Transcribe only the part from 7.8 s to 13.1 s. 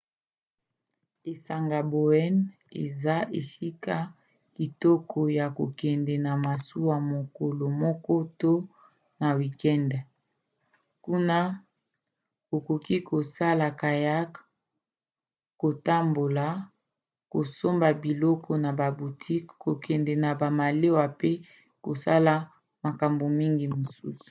moko to na wikende; kuna okoki